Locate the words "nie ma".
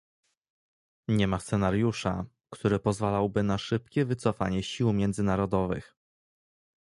1.07-1.37